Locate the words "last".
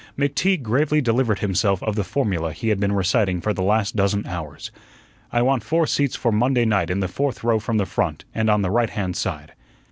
3.61-3.95